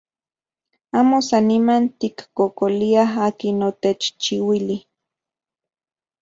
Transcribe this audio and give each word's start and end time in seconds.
Amo 0.97 1.17
san 1.27 1.43
niman 1.49 1.83
tikkokoliaj 1.99 3.13
akin 3.25 3.57
otechchiuili. 3.69 4.77